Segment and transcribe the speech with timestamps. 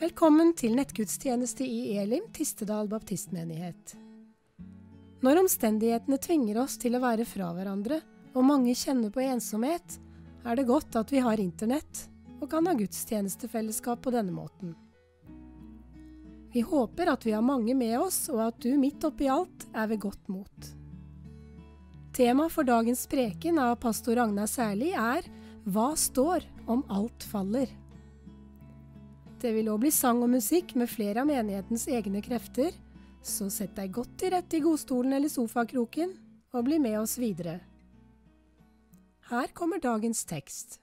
[0.00, 3.90] Velkommen til nettgudstjeneste i Elim, Tistedal baptistmenighet.
[5.20, 7.98] Når omstendighetene tvinger oss til å være fra hverandre,
[8.32, 9.98] og mange kjenner på ensomhet,
[10.40, 12.06] er det godt at vi har internett
[12.38, 14.72] og kan ha gudstjenestefellesskap på denne måten.
[16.54, 19.92] Vi håper at vi har mange med oss, og at du midt oppi alt er
[19.92, 20.70] ved godt mot.
[22.16, 25.28] Tema for dagens preken av pastor Ragnar Særli er
[25.68, 27.68] Hva står om alt faller?
[29.40, 32.74] Det vil òg bli sang og musikk med flere av menighetens egne krefter,
[33.24, 36.12] så sett deg godt til rette i godstolen eller sofakroken,
[36.52, 37.56] og bli med oss videre.
[39.30, 40.76] Her kommer dagens tekst.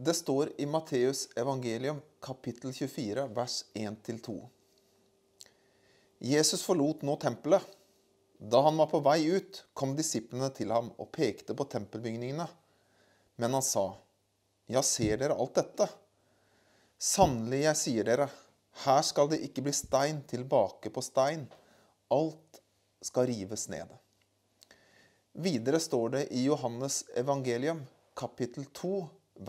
[0.00, 4.36] Det står i Matteus evangelium kapittel 24 vers 1-2.
[6.22, 7.66] Jesus forlot nå tempelet.
[8.38, 12.48] Da han var på vei ut, kom disiplene til ham og pekte på tempelbygningene.
[13.36, 13.90] Men han sa,
[14.70, 15.90] Ja, ser dere alt dette?
[17.02, 18.28] Sannelig, jeg sier dere,
[18.84, 21.48] her skal det ikke bli stein tilbake på stein.
[22.14, 22.60] Alt
[23.02, 23.88] skal rives ned.
[25.34, 27.80] Videre står det i Johannes evangelium,
[28.14, 28.90] kapittel 2,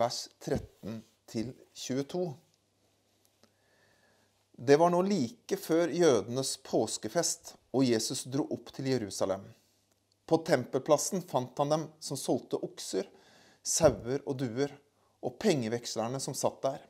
[0.00, 0.96] vers 13
[1.30, 2.24] 22.
[4.58, 9.44] Det var nå like før jødenes påskefest, og Jesus dro opp til Jerusalem.
[10.26, 13.06] På tempelplassen fant han dem som solgte okser,
[13.62, 14.74] sauer og duer,
[15.22, 16.82] og pengevekslerne som satt der.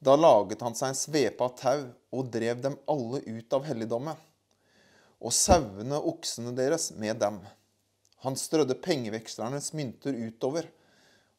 [0.00, 1.82] Da laget han seg en svepe av tau
[2.16, 4.16] og drev dem alle ut av helligdommet,
[5.20, 7.40] og sauene og oksene deres med dem.
[8.24, 10.70] Han strødde pengevekslernes mynter utover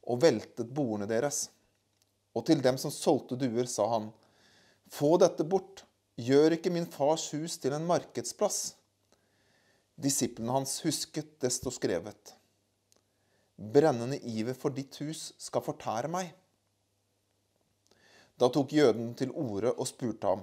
[0.06, 1.48] og veltet bordene deres.
[2.38, 4.12] Og til dem som solgte duer, sa han,
[4.92, 5.86] Få dette bort,
[6.20, 8.76] gjør ikke min fars hus til en markedsplass.
[10.02, 12.36] Disiplene hans husket det stod skrevet.
[13.58, 16.32] Brennende iver for ditt hus skal fortære meg.
[18.42, 20.42] Da tok jøden til orde og spurte ham,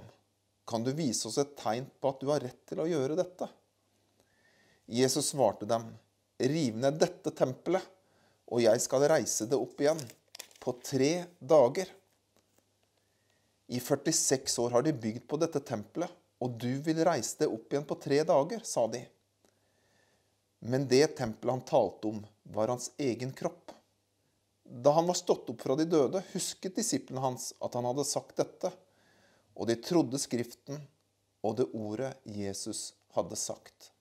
[0.68, 3.48] Kan du vise oss et tegn på at du har rett til å gjøre dette?
[4.86, 5.88] Jesus svarte dem,
[6.38, 7.82] Riv ned dette tempelet,
[8.46, 9.98] og jeg skal reise det opp igjen
[10.62, 11.10] på tre
[11.40, 11.90] dager.
[13.66, 17.72] I 46 år har de bygd på dette tempelet, og du vil reise det opp
[17.72, 19.02] igjen på tre dager, sa de.
[20.70, 22.22] Men det tempelet han talte om,
[22.54, 23.74] var hans egen kropp.
[24.68, 28.36] Da han var stått opp fra de døde, husket disiplene hans at han hadde sagt
[28.36, 28.70] dette,
[29.56, 30.82] og de trodde Skriften
[31.42, 33.92] og det ordet Jesus hadde sagt.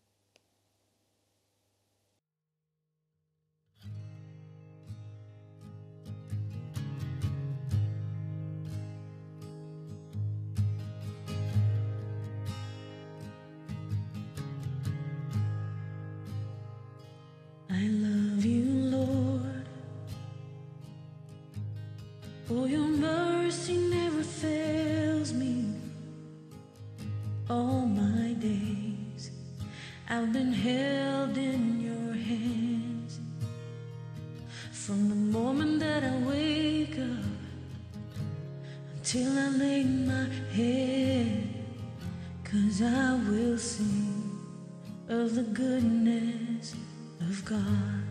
[42.77, 44.39] Cause I will sing
[45.09, 46.75] of the goodness
[47.21, 48.06] of God.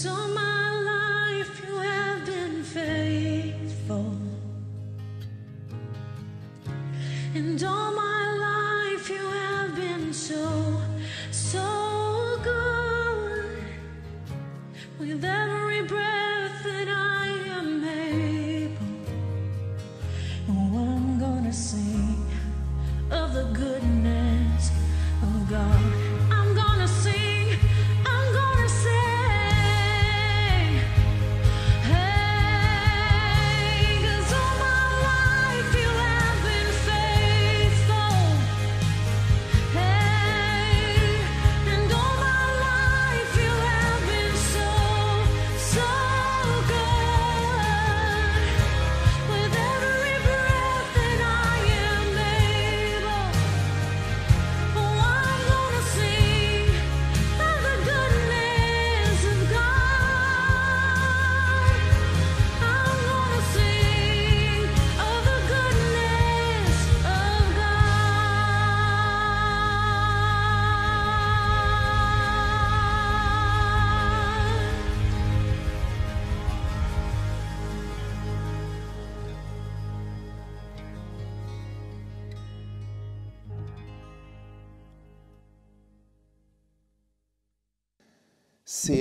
[0.00, 0.39] So much.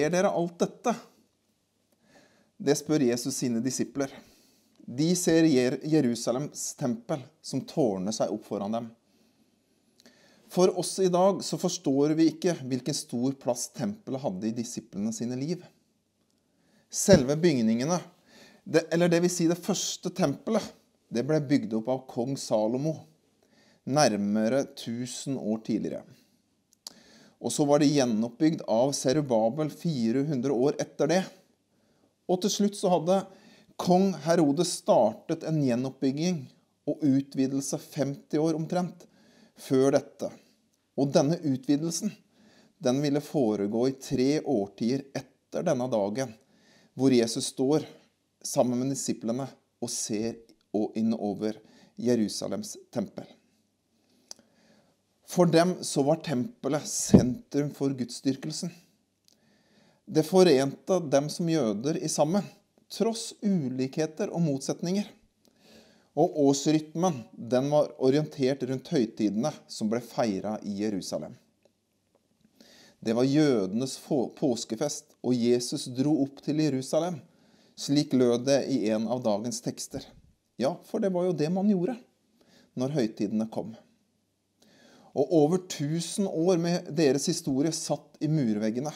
[0.10, 0.92] Ser dere alt dette?
[2.58, 4.10] Det spør Jesus sine disipler.
[4.82, 5.46] De ser
[5.86, 8.88] Jerusalems tempel som tårner seg opp foran dem.
[10.50, 15.14] For oss i dag så forstår vi ikke hvilken stor plass tempelet hadde i disiplene
[15.14, 15.62] sine liv.
[16.90, 18.00] Selve bygningene,
[18.66, 20.72] det, eller vil si det første tempelet,
[21.14, 22.96] det ble bygd opp av kong Salomo
[23.86, 26.02] nærmere 1000 år tidligere.
[27.40, 31.22] Og så var det gjenoppbygd av Serubabel 400 år etter det.
[32.28, 33.22] Og til slutt så hadde
[33.80, 36.42] kong Herodes startet en gjenoppbygging
[36.90, 39.06] og utvidelse 50 år omtrent
[39.60, 40.32] før dette.
[41.00, 42.12] Og denne utvidelsen
[42.84, 46.32] den ville foregå i tre årtier etter denne dagen,
[46.96, 47.88] hvor Jesus står
[48.44, 49.48] sammen med disiplene
[49.80, 50.38] og ser
[50.76, 51.58] og innover
[52.00, 53.28] Jerusalems tempel.
[55.30, 58.72] For dem så var tempelet sentrum for gudsdyrkelsen.
[60.06, 62.46] Det forente dem som jøder i sammen,
[62.90, 65.06] tross ulikheter og motsetninger.
[66.18, 71.36] Og årsrytmen den var orientert rundt høytidene som ble feira i Jerusalem.
[73.00, 74.00] Det var jødenes
[74.40, 77.20] påskefest, og Jesus dro opp til Jerusalem.
[77.78, 80.02] Slik lød det i en av dagens tekster.
[80.58, 81.96] Ja, for det var jo det man gjorde
[82.74, 83.78] når høytidene kom.
[85.18, 88.92] Og over 1000 år med deres historie satt i murveggene.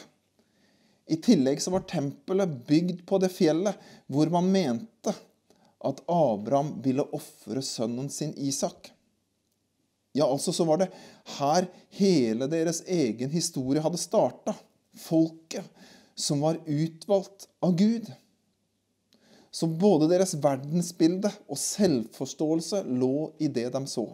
[1.09, 3.79] I tillegg så var tempelet bygd på det fjellet
[4.11, 5.13] hvor man mente
[5.83, 8.91] at Abraham ville ofre sønnen sin Isak.
[10.13, 10.91] Ja, altså så var det
[11.39, 11.67] her
[11.97, 14.53] hele deres egen historie hadde starta.
[14.93, 15.65] Folket
[16.15, 18.11] som var utvalgt av Gud.
[19.51, 24.05] Så både deres verdensbilde og selvforståelse lå i det de så.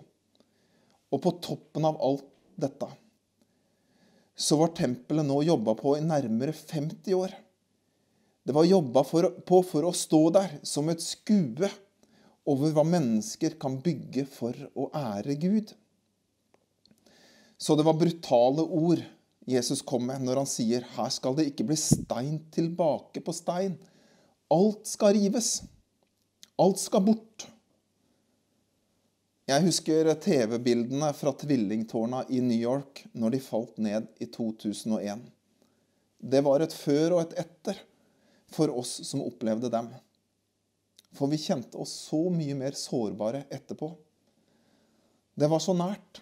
[1.09, 2.25] Og på toppen av alt
[2.59, 2.89] dette
[4.39, 7.33] så var tempelet nå jobba på i nærmere 50 år.
[8.47, 11.67] Det var jobba på for å stå der som et skue
[12.47, 15.73] over hva mennesker kan bygge for å ære Gud.
[17.59, 19.03] Så det var brutale ord
[19.49, 23.75] Jesus kom med når han sier her skal det ikke bli stein tilbake på stein.
[24.53, 25.57] Alt skal rives.
[26.59, 27.47] Alt skal bort.
[29.49, 35.23] Jeg husker TV-bildene fra tvillingtårna i New York når de falt ned i 2001.
[36.21, 37.79] Det var et før og et etter
[38.53, 39.87] for oss som opplevde dem.
[41.17, 43.89] For vi kjente oss så mye mer sårbare etterpå.
[45.33, 46.21] Det var så nært.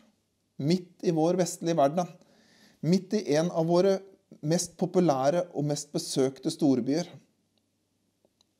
[0.64, 2.08] Midt i vår vestlige verden.
[2.88, 3.98] Midt i en av våre
[4.40, 7.12] mest populære og mest besøkte storbyer.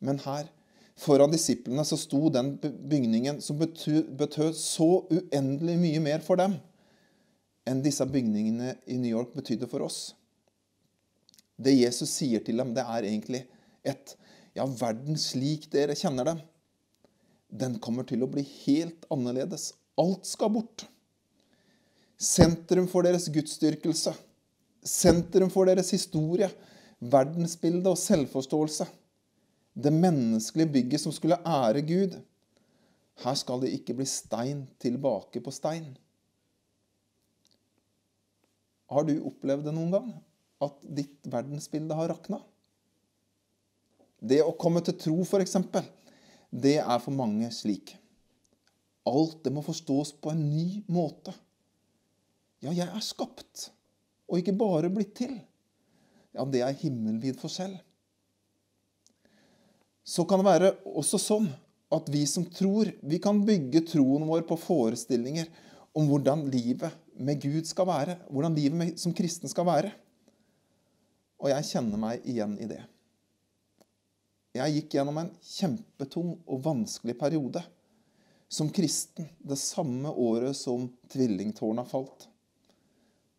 [0.04, 0.52] Men her,
[0.98, 6.58] foran disiplene, så sto den bygningen som betød, så uendelig mye mer for dem
[7.68, 10.16] enn disse bygningene i New York betydde for oss.
[11.58, 13.44] Det Jesus sier til dem, det er egentlig
[13.84, 14.16] et
[14.58, 16.40] Ja, verden slik dere kjenner dem,
[17.54, 19.68] den kommer til å bli helt annerledes.
[20.02, 20.88] Alt skal bort.
[22.18, 24.16] Sentrum for deres gudsdyrkelse.
[24.82, 26.50] Sentrum for deres historie,
[26.98, 28.88] verdensbilde og selvforståelse.
[29.78, 32.18] Det menneskelige bygget som skulle ære Gud.
[33.22, 35.92] Her skal det ikke bli stein tilbake på stein.
[38.90, 40.12] Har du opplevd det noen gang?
[40.64, 42.40] At ditt verdensbilde har rakna?
[44.18, 45.58] Det å komme til tro, f.eks.,
[46.50, 47.94] det er for mange slik.
[49.08, 51.36] Alt det må forstås på en ny måte.
[52.64, 53.68] Ja, jeg er skapt,
[54.26, 55.36] og ikke bare blitt til.
[56.34, 57.78] Ja, det er himmelvid forskjell.
[60.08, 61.50] Så kan det være også sånn
[61.92, 65.50] at vi som tror, vi kan bygge troen vår på forestillinger
[65.98, 69.92] om hvordan livet med Gud skal være, hvordan livet som kristen skal være.
[71.44, 72.84] Og jeg kjenner meg igjen i det.
[74.58, 77.62] Jeg gikk gjennom en kjempetung og vanskelig periode
[78.50, 82.30] som kristen det samme året som tvillingtårna falt.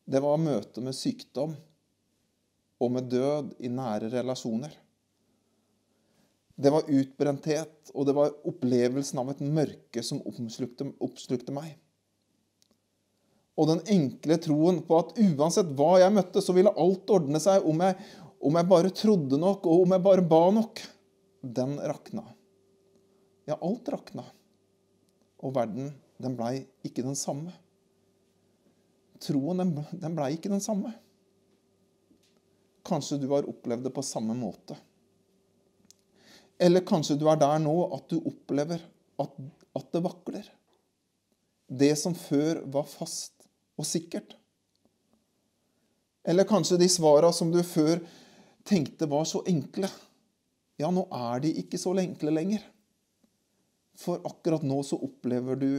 [0.05, 1.57] Det var møte med sykdom
[2.79, 4.71] og med død i nære relasjoner.
[6.59, 11.77] Det var utbrenthet, og det var opplevelsen av et mørke som oppslukte, oppslukte meg.
[13.59, 17.67] Og den enkle troen på at uansett hva jeg møtte, så ville alt ordne seg
[17.67, 17.95] om jeg,
[18.39, 20.83] om jeg bare trodde nok, og om jeg bare ba nok,
[21.43, 22.27] den rakna.
[23.49, 24.27] Ja, alt rakna.
[25.43, 27.55] Og verden, den blei ikke den samme.
[29.23, 30.93] Troen, den, blei ikke den samme.
[32.87, 34.79] Kanskje du har opplevd det på samme måte.
[36.59, 38.83] Eller kanskje du er der nå at du opplever
[39.23, 39.35] at,
[39.79, 40.49] at det vakler.
[41.69, 43.47] Det som før var fast
[43.79, 44.35] og sikkert.
[46.29, 48.03] Eller kanskje de svara som du før
[48.69, 49.89] tenkte var så enkle,
[50.79, 52.63] ja, nå er de ikke så enkle lenger.
[53.99, 55.71] For akkurat nå så opplever du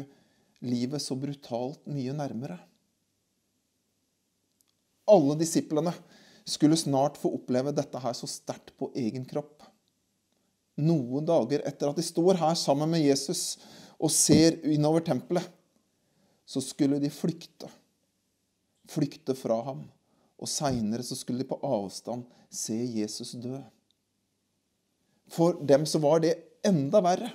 [0.68, 2.58] livet så brutalt mye nærmere.
[5.10, 5.94] Alle disiplene
[6.50, 9.59] skulle snart få oppleve dette her så sterkt på egen kropp.
[10.80, 13.58] Noen dager etter at de står her sammen med Jesus
[14.00, 15.46] og ser innover tempelet,
[16.48, 17.68] så skulle de flykte.
[18.90, 19.84] Flykte fra ham.
[20.40, 23.60] Og seinere så skulle de på avstand se Jesus dø.
[25.30, 27.34] For dem så var det enda verre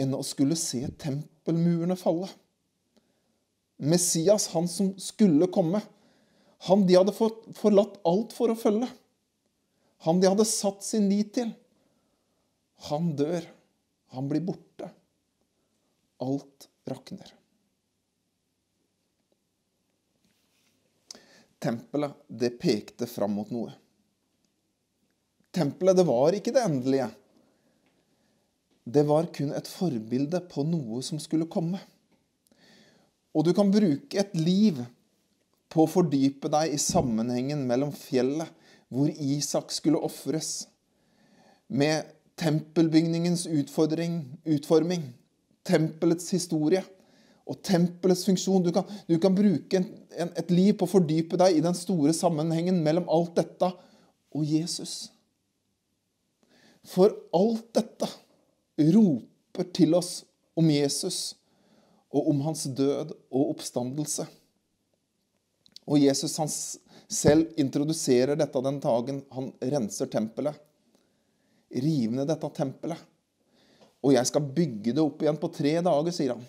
[0.00, 2.30] enn å skulle se tempelmurene falle.
[3.80, 5.82] Messias, han som skulle komme,
[6.68, 8.88] han de hadde forlatt alt for å følge.
[10.04, 11.52] Han de hadde satt sin lit til.
[12.88, 13.44] Han dør.
[14.14, 14.88] Han blir borte.
[16.20, 17.34] Alt rakner.
[21.60, 23.72] Tempelet, det pekte fram mot noe.
[25.52, 27.08] Tempelet, det var ikke det endelige.
[28.84, 31.78] Det var kun et forbilde på noe som skulle komme.
[33.36, 34.80] Og du kan bruke et liv
[35.70, 38.48] på å fordype deg i sammenhengen mellom fjellet,
[38.90, 40.64] hvor Isak skulle ofres,
[41.70, 42.08] med
[42.40, 45.04] tempelbygningens utforming,
[45.66, 46.82] tempelets historie
[47.50, 48.64] og tempelets funksjon.
[48.64, 51.76] Du kan, du kan bruke en, en, et liv på å fordype deg i den
[51.76, 53.70] store sammenhengen mellom alt dette
[54.30, 55.10] og Jesus.
[56.86, 58.08] For alt dette
[58.94, 60.22] roper til oss
[60.56, 61.34] om Jesus
[62.10, 64.24] og om hans død og oppstandelse.
[65.90, 66.38] Og Jesus
[67.10, 70.56] selv introduserer dette den dagen han renser tempelet.
[71.70, 72.98] Riv ned dette tempelet.
[74.00, 76.44] Og jeg skal bygge det opp igjen på tre dager, sier han.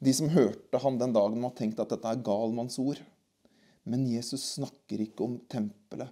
[0.00, 3.00] De som hørte han den dagen, må ha tenkt at dette er galmannsord.
[3.88, 6.10] Men Jesus snakker ikke om tempelet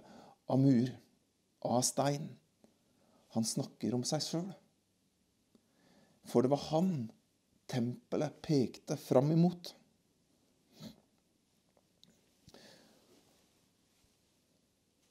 [0.49, 0.89] av mur,
[1.65, 2.29] av stein.
[3.35, 4.49] Han snakker om seg sjøl.
[6.29, 6.93] For det var han
[7.69, 9.73] tempelet pekte fram imot.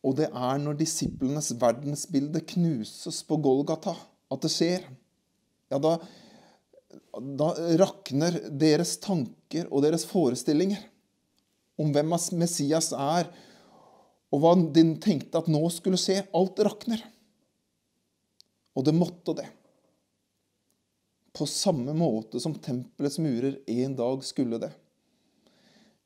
[0.09, 3.93] Og det er når disiplenes verdensbilde knuses på Golgata,
[4.33, 4.87] at det skjer.
[5.69, 5.99] Ja, da,
[7.37, 7.51] da
[7.83, 10.81] rakner deres tanker og deres forestillinger
[11.79, 13.29] om hvem Messias er,
[14.33, 16.23] og hva de tenkte at nå skulle skje.
[16.37, 17.05] Alt rakner.
[18.77, 19.47] Og det måtte det.
[21.37, 24.73] På samme måte som tempelets murer en dag skulle det.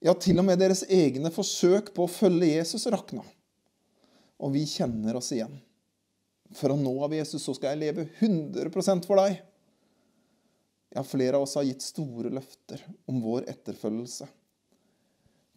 [0.02, 3.22] Ja, til og med deres egne forsøk på å følge Jesus rakna.
[4.42, 5.54] Og vi kjenner oss igjen.
[6.52, 9.40] For nå av Jesus så skal jeg leve 100 for deg.
[10.92, 14.26] Ja, flere av oss har gitt store løfter om vår etterfølgelse.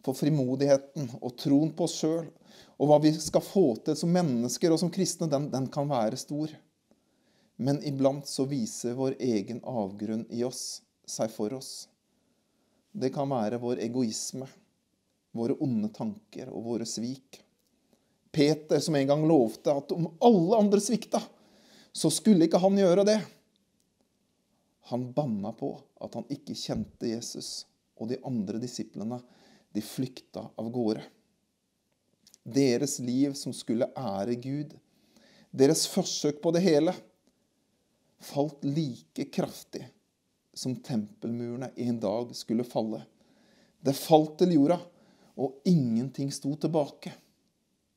[0.06, 2.28] For frimodigheten og troen på oss sjøl
[2.76, 6.18] og hva vi skal få til som mennesker og som kristne, den, den kan være
[6.20, 6.52] stor.
[7.56, 11.88] Men iblant så viser vår egen avgrunn i oss seg for oss.
[12.92, 14.48] Det kan være vår egoisme,
[15.36, 17.42] våre onde tanker og våre svik.
[18.36, 21.22] Peter som en gang lovte at om alle andre svikta,
[21.92, 23.16] så skulle ikke han gjøre det.
[24.92, 25.70] Han banna på
[26.04, 27.64] at han ikke kjente Jesus,
[27.96, 29.22] og de andre disiplene
[29.72, 31.00] de flykta av gårde.
[32.44, 34.76] Deres liv som skulle ære Gud,
[35.50, 36.92] deres forsøk på det hele,
[38.20, 39.86] falt like kraftig
[40.52, 43.00] som tempelmurene en dag skulle falle.
[43.80, 44.78] Det falt til jorda,
[45.36, 47.16] og ingenting sto tilbake.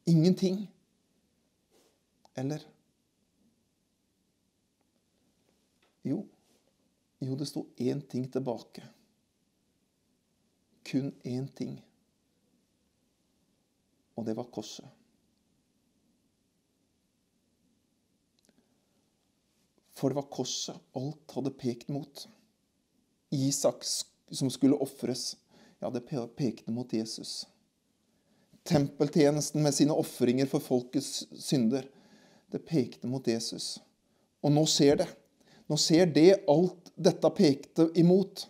[0.09, 0.67] Ingenting.
[2.33, 2.65] Eller
[6.01, 6.23] Jo,
[7.19, 8.83] jo det sto én ting tilbake.
[10.83, 11.75] Kun én ting.
[14.15, 14.87] Og det var korset.
[19.93, 22.25] For det var korset alt hadde pekt mot.
[23.35, 25.35] Isak som skulle ofres,
[25.79, 27.43] ja, det pekte mot Jesus.
[28.69, 31.87] Tempeltjenesten med sine ofringer for folkets synder,
[32.53, 33.79] det pekte mot Jesus.
[34.45, 35.07] Og nå skjer det.
[35.69, 38.45] Nå skjer det alt dette pekte imot.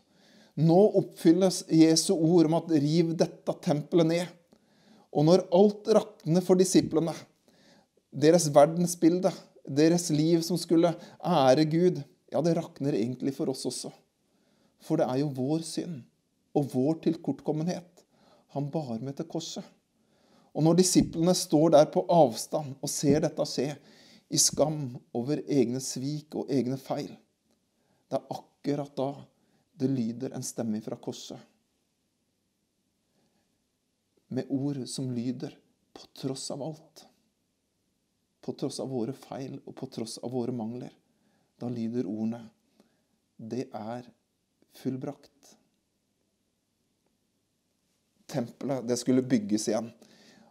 [0.59, 4.35] Nå oppfylles Jesu ord om at 'riv dette tempelet ned'.
[5.15, 7.15] Og når alt rakner for disiplene,
[8.13, 9.31] deres verdensbilde,
[9.65, 13.91] deres liv som skulle ære Gud, ja, det rakner egentlig for oss også.
[14.81, 16.03] For det er jo vår synd
[16.55, 18.05] og vår tilkortkommenhet
[18.53, 19.65] han bar med til korset.
[20.53, 23.73] Og når disiplene står der på avstand og ser dette skje,
[24.29, 27.09] i skam over egne svik og egne feil,
[28.09, 29.09] det er akkurat da
[29.79, 31.39] det lyder en stemme fra korset.
[34.29, 35.55] Med ord som lyder
[35.93, 37.05] på tross av alt,
[38.45, 40.93] på tross av våre feil og på tross av våre mangler,
[41.59, 42.45] da lyder ordene
[43.39, 44.05] Det er
[44.75, 45.55] fullbrakt.
[48.29, 49.89] Tempelet, det skulle bygges igjen.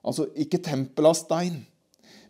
[0.06, 1.58] Altså ikke tempelet av stein,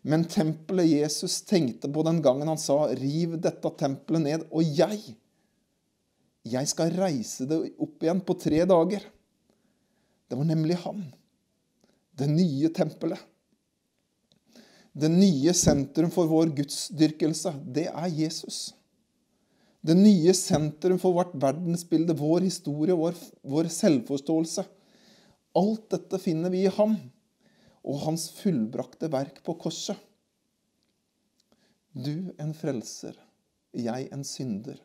[0.09, 5.01] men tempelet Jesus tenkte på den gangen han sa 'riv dette tempelet ned', og jeg,
[6.45, 9.05] jeg skal reise det opp igjen på tre dager.
[10.29, 11.03] Det var nemlig han.
[12.17, 13.21] Det nye tempelet.
[14.93, 18.73] Det nye sentrum for vår gudsdyrkelse, det er Jesus.
[19.85, 23.15] Det nye sentrum for vårt verdensbilde, vår historie, vår,
[23.47, 24.65] vår selvforståelse.
[25.59, 26.97] Alt dette finner vi i ham
[27.89, 29.97] og hans fullbrakte verk på korset.
[31.97, 33.17] Du en frelser,
[33.73, 34.77] jeg en synder.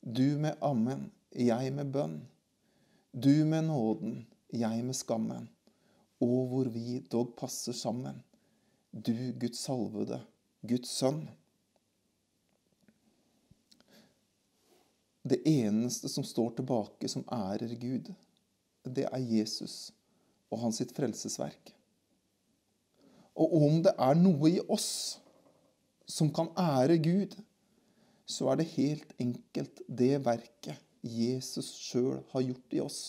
[0.00, 2.16] Du med ammen, jeg med bønn.
[3.12, 5.50] Du med nåden, jeg med skammen.
[6.24, 8.22] Og hvor vi dog passer sammen.
[8.90, 10.22] Du Guds salvede,
[10.64, 11.26] Guds sønn.
[15.24, 18.10] Det eneste som står tilbake som ærer Gud,
[18.84, 19.92] det er Jesus
[20.52, 21.72] og hans sitt frelsesverk.
[23.34, 25.18] Og om det er noe i oss
[26.06, 27.34] som kan ære Gud,
[28.26, 33.00] så er det helt enkelt det verket Jesus sjøl har gjort i oss.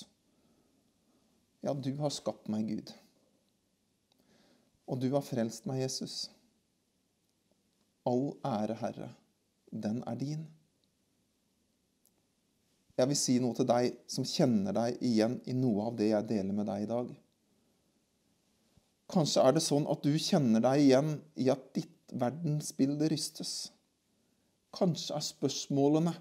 [1.64, 2.92] Ja, du har skapt meg, Gud.
[4.86, 6.28] Og du har frelst meg, Jesus.
[8.06, 9.10] All ære, Herre,
[9.72, 10.44] den er din.
[12.96, 16.28] Jeg vil si noe til deg som kjenner deg igjen i noe av det jeg
[16.30, 17.10] deler med deg i dag.
[19.12, 23.54] Kanskje er det sånn at du kjenner deg igjen i at ditt verdensbilde rystes.
[24.76, 26.14] Kanskje er spørsmålene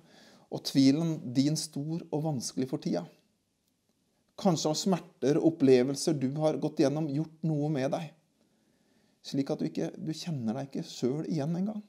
[0.55, 3.05] og tvilen din stor og vanskelig for tida.
[4.41, 8.11] Kanskje har smerter og opplevelser du har gått gjennom, gjort noe med deg.
[9.25, 11.83] Slik at du, ikke, du kjenner deg ikke sjøl igjen engang.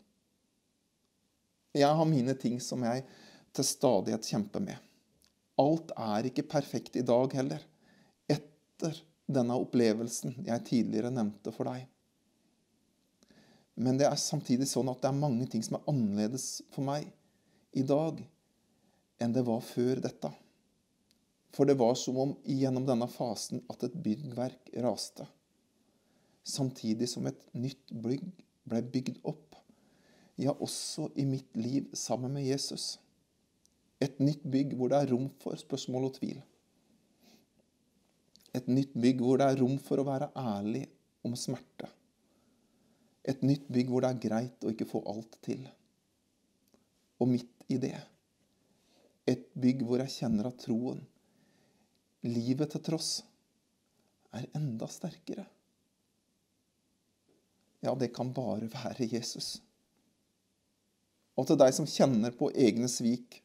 [1.75, 3.03] Jeg har mine ting som jeg
[3.55, 4.77] til stadighet kjemper med.
[5.59, 7.63] Alt er ikke perfekt i dag heller.
[8.31, 11.85] Etter denne opplevelsen jeg tidligere nevnte for deg.
[13.75, 17.09] Men det er samtidig sånn at det er mange ting som er annerledes for meg
[17.75, 18.21] i dag
[19.19, 20.31] enn det var før dette.
[21.55, 25.27] For det var som om gjennom denne fasen at et byggverk raste.
[26.45, 28.25] Samtidig som et nytt bygg
[28.69, 29.55] ble bygd opp.
[30.35, 32.97] Ja, også i mitt liv sammen med Jesus.
[34.03, 36.41] Et nytt bygg hvor det er rom for spørsmål og tvil.
[38.55, 40.85] Et nytt bygg hvor det er rom for å være ærlig
[41.27, 41.89] om smerte.
[43.25, 45.63] Et nytt bygg hvor det er greit å ikke få alt til.
[47.19, 47.97] Og midt i det
[49.25, 51.01] et bygg hvor jeg kjenner at troen,
[52.25, 53.11] livet til tross,
[54.35, 55.45] er enda sterkere.
[57.85, 59.55] Ja, det kan bare være Jesus.
[61.35, 63.41] Og til deg som kjenner på egne svik,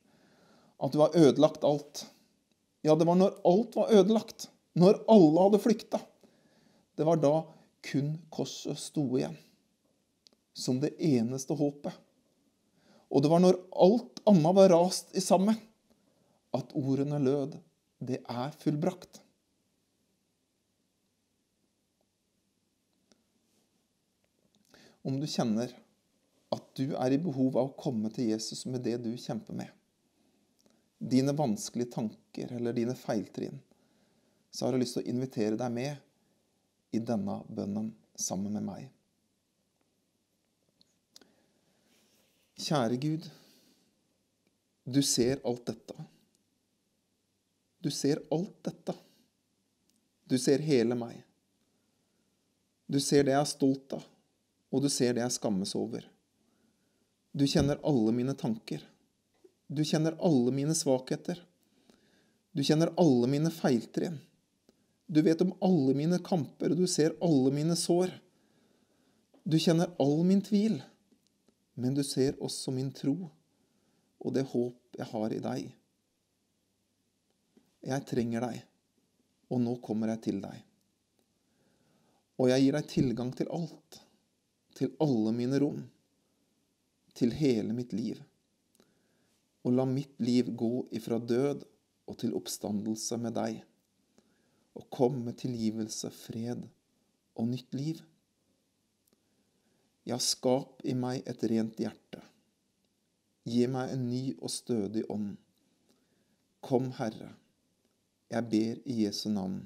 [0.81, 2.05] at du har ødelagt alt.
[2.85, 6.01] Ja, det var når alt var ødelagt når alle hadde flykta.
[6.97, 7.35] Det var da
[7.87, 9.39] kun korset sto igjen
[10.55, 11.95] som det eneste håpet.
[13.11, 15.57] Og det var når alt annet var rast i sammen,
[16.55, 17.57] at ordene lød
[18.01, 19.21] det er fullbrakt.
[25.07, 25.73] Om du kjenner
[26.53, 29.71] at du er i behov av å komme til Jesus med det du kjemper med,
[30.99, 33.61] dine vanskelige tanker eller dine feiltrinn,
[34.51, 38.89] så har jeg lyst til å invitere deg med i denne bønnen sammen med meg.
[42.61, 43.29] Kjære Gud,
[44.85, 45.97] du ser alt dette.
[47.81, 48.95] Du ser alt dette.
[50.29, 51.23] Du ser hele meg.
[52.91, 54.03] Du ser det jeg er stolt av,
[54.75, 56.05] og du ser det jeg skammes over.
[57.33, 58.83] Du kjenner alle mine tanker.
[59.71, 61.39] Du kjenner alle mine svakheter.
[62.51, 64.19] Du kjenner alle mine feiltrinn.
[65.11, 68.13] Du vet om alle mine kamper, og du ser alle mine sår.
[69.43, 70.77] Du kjenner all min tvil,
[71.75, 73.17] men du ser også min tro
[74.21, 75.71] og det håp jeg har i deg.
[77.91, 78.61] Jeg trenger deg,
[79.51, 80.61] og nå kommer jeg til deg.
[82.39, 83.99] Og jeg gir deg tilgang til alt,
[84.77, 85.81] til alle mine rom,
[87.17, 88.21] til hele mitt liv.
[89.65, 91.67] Og la mitt liv gå ifra død
[92.07, 93.59] og til oppstandelse med deg
[94.79, 96.67] og kom med tilgivelse, fred
[97.35, 98.03] og nytt liv.
[100.07, 102.23] Ja, skap i meg et rent hjerte.
[103.51, 105.35] Gi meg en ny og stødig ånd.
[106.65, 107.35] Kom, Herre.
[108.31, 109.63] Jeg ber i Jesu navn.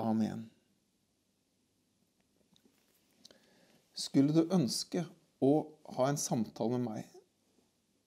[0.00, 0.48] Amen.
[3.94, 5.04] Skulle du ønske
[5.44, 5.52] å
[5.96, 7.20] ha en samtale med meg,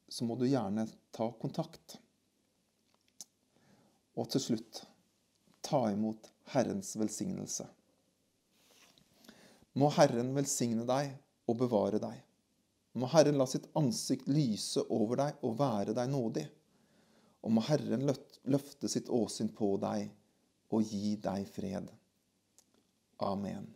[0.10, 1.98] så må du gjerne ta kontakt.
[4.18, 4.82] Og til slutt
[5.68, 7.68] ta imot Herrens velsignelse.
[9.78, 11.12] Må Herren velsigne deg
[11.48, 12.24] og bevare deg.
[12.98, 16.48] Må Herren la sitt ansikt lyse over deg og være deg nådig.
[17.46, 20.08] Og må Herren løfte sitt åsyn på deg
[20.74, 21.92] og gi deg fred.
[23.24, 23.68] Amen.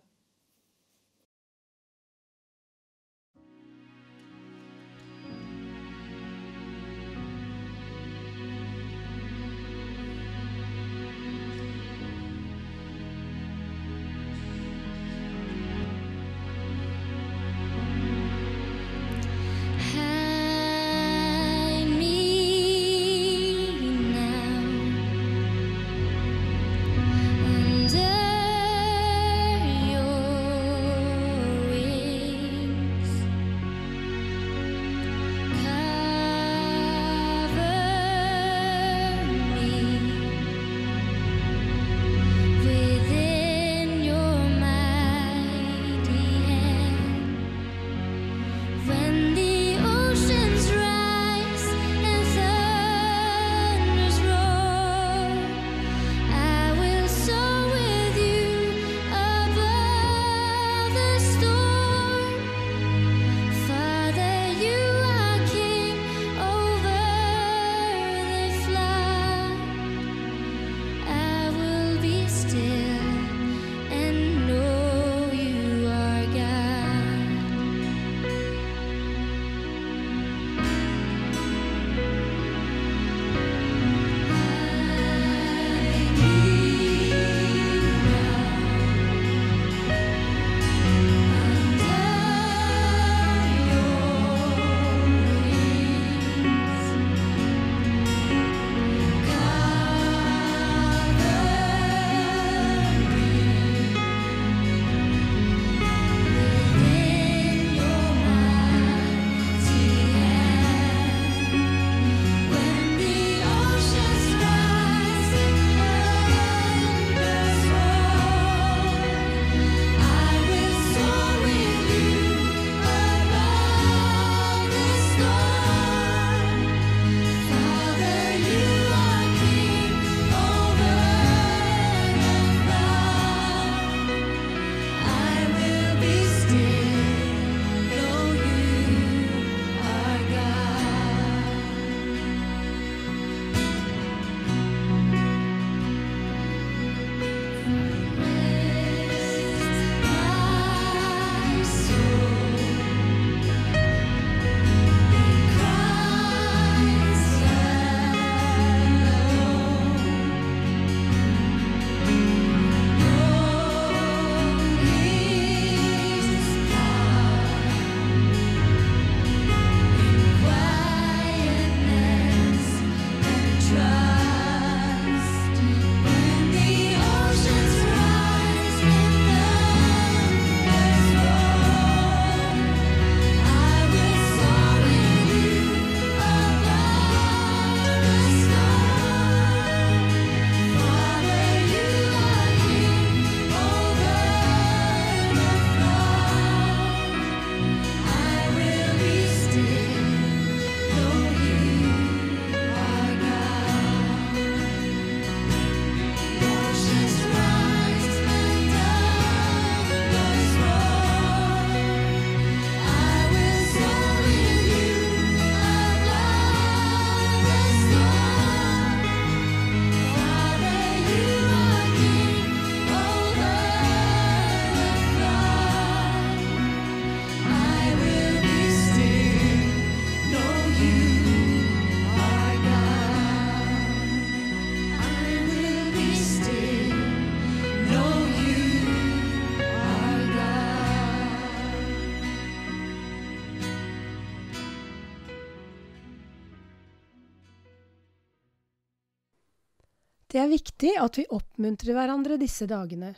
[250.32, 253.12] Det er viktig at vi oppmuntrer hverandre disse dagene.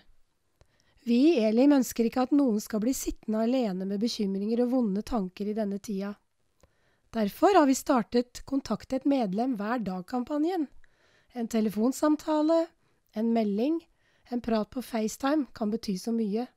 [1.06, 5.04] Vi i Elim ønsker ikke at noen skal bli sittende alene med bekymringer og vonde
[5.06, 6.16] tanker i denne tida.
[7.14, 10.66] Derfor har vi startet Kontakt et medlem hver dag-kampanjen.
[11.38, 12.64] En telefonsamtale,
[13.14, 13.78] en melding,
[14.32, 16.48] en prat på FaceTime kan bety så mye.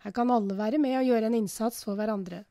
[0.00, 2.46] Her kan alle være med og gjøre en innsats for hverandre.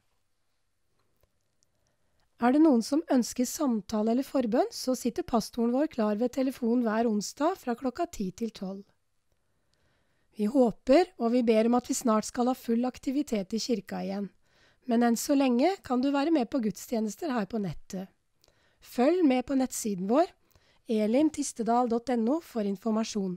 [2.40, 6.86] Er det noen som ønsker samtale eller forbønn, så sitter pastoren vår klar ved telefon
[6.86, 8.86] hver onsdag fra klokka ti til tolv.
[10.40, 14.00] Vi håper og vi ber om at vi snart skal ha full aktivitet i kirka
[14.06, 14.30] igjen,
[14.88, 18.08] men enn så lenge kan du være med på gudstjenester her på nettet.
[18.80, 20.32] Følg med på nettsiden vår,
[20.88, 23.36] elimtistedal.no, for informasjon.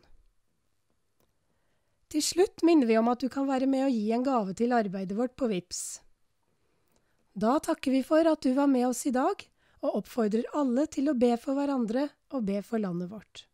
[2.12, 4.78] Til slutt minner vi om at du kan være med å gi en gave til
[4.78, 5.82] arbeidet vårt på VIPS.
[7.32, 9.40] Da takker vi for at du var med oss i dag,
[9.82, 13.46] og oppfordrer alle til å be for hverandre og be for landet vårt.